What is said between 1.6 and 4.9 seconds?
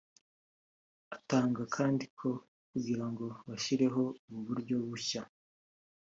kandi ko kugira ngo bashyireho ubu buryo